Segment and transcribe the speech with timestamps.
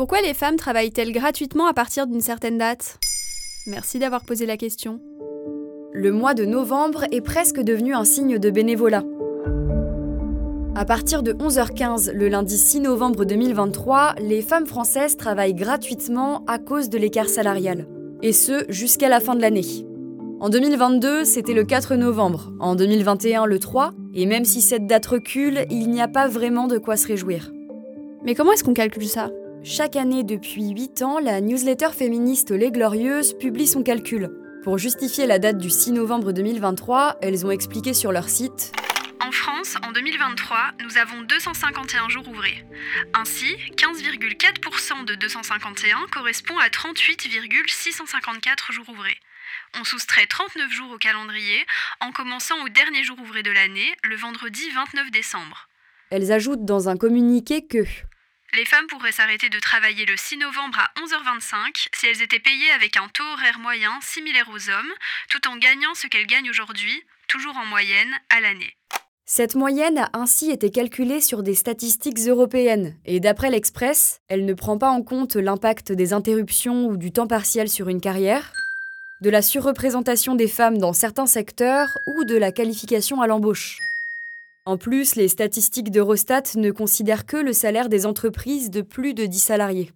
[0.00, 2.98] Pourquoi les femmes travaillent-elles gratuitement à partir d'une certaine date?
[3.66, 4.98] Merci d'avoir posé la question.
[5.92, 9.04] Le mois de novembre est presque devenu un signe de bénévolat.
[10.74, 16.58] À partir de 11h15 le lundi 6 novembre 2023, les femmes françaises travaillent gratuitement à
[16.58, 17.86] cause de l'écart salarial.
[18.22, 19.84] Et ce, jusqu'à la fin de l'année.
[20.40, 25.04] En 2022, c'était le 4 novembre, en 2021 le 3, et même si cette date
[25.04, 27.52] recule, il n'y a pas vraiment de quoi se réjouir.
[28.24, 29.28] Mais comment est-ce qu'on calcule ça?
[29.62, 34.30] Chaque année depuis 8 ans, la newsletter féministe Les Glorieuses publie son calcul.
[34.64, 38.72] Pour justifier la date du 6 novembre 2023, elles ont expliqué sur leur site
[39.22, 42.66] en France, en 2023, nous avons 251 jours ouvrés.
[43.14, 49.16] Ainsi, 15,4% de 251 correspond à 38,654 jours ouvrés.
[49.78, 51.64] On soustrait 39 jours au calendrier
[52.00, 55.68] en commençant au dernier jour ouvré de l'année, le vendredi 29 décembre.
[56.10, 57.84] Elles ajoutent dans un communiqué que
[58.54, 62.70] les femmes pourraient s'arrêter de travailler le 6 novembre à 11h25 si elles étaient payées
[62.72, 64.92] avec un taux horaire moyen similaire aux hommes,
[65.28, 68.76] tout en gagnant ce qu'elles gagnent aujourd'hui, toujours en moyenne, à l'année.
[69.24, 74.54] Cette moyenne a ainsi été calculée sur des statistiques européennes, et d'après l'Express, elle ne
[74.54, 78.52] prend pas en compte l'impact des interruptions ou du temps partiel sur une carrière,
[79.20, 83.78] de la surreprésentation des femmes dans certains secteurs ou de la qualification à l'embauche.
[84.66, 89.24] En plus, les statistiques d'Eurostat ne considèrent que le salaire des entreprises de plus de
[89.24, 89.90] 10 salariés.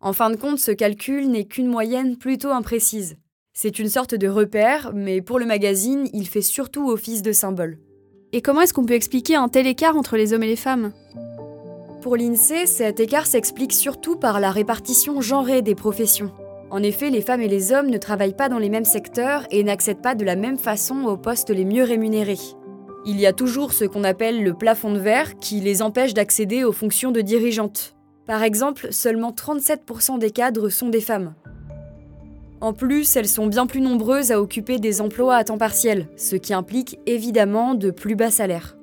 [0.00, 3.16] En fin de compte, ce calcul n'est qu'une moyenne plutôt imprécise.
[3.54, 7.78] C'est une sorte de repère, mais pour le magazine, il fait surtout office de symbole.
[8.32, 10.92] Et comment est-ce qu'on peut expliquer un tel écart entre les hommes et les femmes?
[12.02, 16.30] Pour l'INSEE, cet écart s'explique surtout par la répartition genrée des professions.
[16.70, 19.64] En effet, les femmes et les hommes ne travaillent pas dans les mêmes secteurs et
[19.64, 22.38] n'accèdent pas de la même façon aux postes les mieux rémunérés.
[23.06, 26.64] Il y a toujours ce qu'on appelle le plafond de verre qui les empêche d'accéder
[26.64, 27.96] aux fonctions de dirigeantes.
[28.26, 31.34] Par exemple, seulement 37% des cadres sont des femmes.
[32.60, 36.36] En plus, elles sont bien plus nombreuses à occuper des emplois à temps partiel, ce
[36.36, 38.76] qui implique évidemment de plus bas salaires.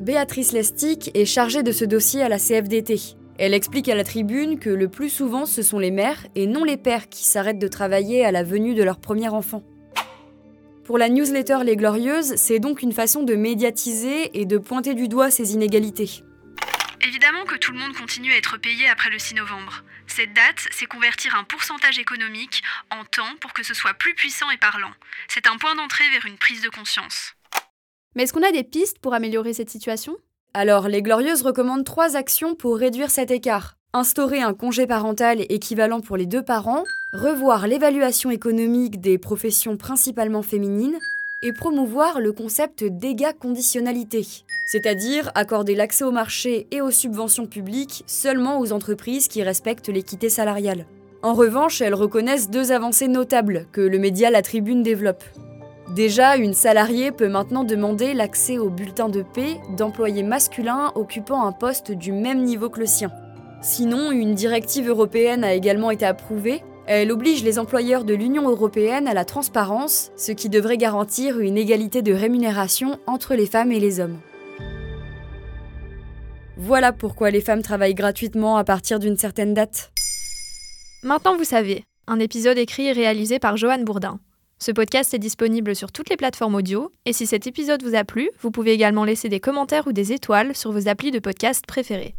[0.00, 3.00] Béatrice Lestic est chargée de ce dossier à la CFDT.
[3.38, 6.64] Elle explique à la tribune que le plus souvent ce sont les mères et non
[6.64, 9.62] les pères qui s'arrêtent de travailler à la venue de leur premier enfant.
[10.92, 15.08] Pour la newsletter Les Glorieuses, c'est donc une façon de médiatiser et de pointer du
[15.08, 16.22] doigt ces inégalités.
[17.00, 19.84] Évidemment que tout le monde continue à être payé après le 6 novembre.
[20.06, 24.50] Cette date, c'est convertir un pourcentage économique en temps pour que ce soit plus puissant
[24.50, 24.92] et parlant.
[25.28, 27.32] C'est un point d'entrée vers une prise de conscience.
[28.14, 30.18] Mais est-ce qu'on a des pistes pour améliorer cette situation?
[30.52, 33.78] Alors, les Glorieuses recommandent trois actions pour réduire cet écart.
[33.94, 40.40] Instaurer un congé parental équivalent pour les deux parents, revoir l'évaluation économique des professions principalement
[40.40, 40.96] féminines
[41.42, 44.26] et promouvoir le concept dégâts conditionnalité,
[44.66, 50.30] c'est-à-dire accorder l'accès au marché et aux subventions publiques seulement aux entreprises qui respectent l'équité
[50.30, 50.86] salariale.
[51.22, 55.22] En revanche, elles reconnaissent deux avancées notables que le média La Tribune développe.
[55.94, 61.52] Déjà, une salariée peut maintenant demander l'accès au bulletin de paix d'employés masculins occupant un
[61.52, 63.12] poste du même niveau que le sien.
[63.62, 66.62] Sinon, une directive européenne a également été approuvée.
[66.88, 71.56] Elle oblige les employeurs de l'Union européenne à la transparence, ce qui devrait garantir une
[71.56, 74.18] égalité de rémunération entre les femmes et les hommes.
[76.56, 79.92] Voilà pourquoi les femmes travaillent gratuitement à partir d'une certaine date.
[81.04, 84.18] Maintenant vous savez, un épisode écrit et réalisé par Joanne Bourdin.
[84.58, 88.02] Ce podcast est disponible sur toutes les plateformes audio, et si cet épisode vous a
[88.02, 91.64] plu, vous pouvez également laisser des commentaires ou des étoiles sur vos applis de podcast
[91.66, 92.16] préférés.